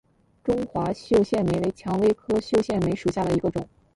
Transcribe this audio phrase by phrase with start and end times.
[0.43, 3.69] 中华绣线梅为蔷薇科绣线梅属下的一个种。